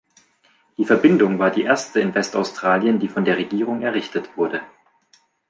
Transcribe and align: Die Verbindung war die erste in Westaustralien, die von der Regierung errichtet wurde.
Die 0.79 0.85
Verbindung 0.85 1.37
war 1.37 1.51
die 1.51 1.61
erste 1.61 1.99
in 1.99 2.15
Westaustralien, 2.15 2.99
die 2.99 3.07
von 3.07 3.23
der 3.23 3.37
Regierung 3.37 3.83
errichtet 3.83 4.35
wurde. 4.35 4.59